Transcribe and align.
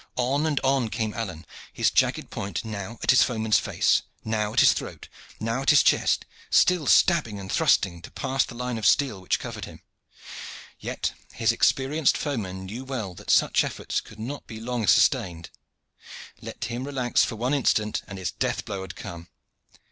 On 0.17 0.47
and 0.47 0.59
on 0.61 0.89
came 0.89 1.13
Alleyne, 1.13 1.45
his 1.71 1.91
jagged 1.91 2.31
point 2.31 2.65
now 2.65 2.97
at 3.03 3.11
his 3.11 3.21
foeman's 3.21 3.59
face, 3.59 4.01
now 4.25 4.51
at 4.51 4.61
his 4.61 4.73
throat, 4.73 5.07
now 5.39 5.61
at 5.61 5.69
his 5.69 5.83
chest, 5.83 6.25
still 6.49 6.87
stabbing 6.87 7.39
and 7.39 7.51
thrusting 7.51 8.01
to 8.01 8.09
pass 8.09 8.43
the 8.43 8.55
line 8.55 8.79
of 8.79 8.87
steel 8.87 9.21
which 9.21 9.37
covered 9.37 9.65
him. 9.65 9.83
Yet 10.79 11.11
his 11.33 11.51
experienced 11.51 12.17
foeman 12.17 12.65
knew 12.65 12.83
well 12.83 13.13
that 13.13 13.29
such 13.29 13.63
efforts 13.63 14.01
could 14.01 14.17
not 14.17 14.47
be 14.47 14.59
long 14.59 14.87
sustained. 14.87 15.51
Let 16.41 16.63
him 16.65 16.85
relax 16.85 17.23
for 17.23 17.35
one 17.35 17.53
instant, 17.53 18.01
and 18.07 18.17
his 18.17 18.31
death 18.31 18.65
blow 18.65 18.81
had 18.81 18.95
come. 18.95 19.27